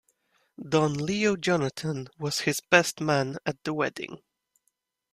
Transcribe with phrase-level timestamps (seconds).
[0.67, 4.17] Don Leo Jonathan was his best man at the wedding.